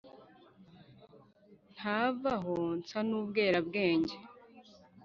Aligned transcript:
ntava 1.75 2.31
aho 2.37 2.55
nsa 2.77 2.99
n’ubwerabwera, 3.07 4.13